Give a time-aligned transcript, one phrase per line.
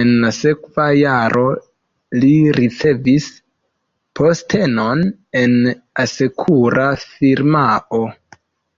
[0.00, 1.44] En la sekva jaro
[2.24, 3.30] li ricevis
[4.22, 5.10] postenon
[5.44, 5.58] en
[6.08, 8.08] asekura firmao.